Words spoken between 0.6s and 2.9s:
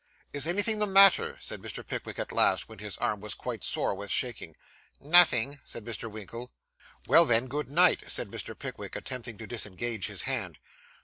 the matter?' said Mr. Pickwick at last, when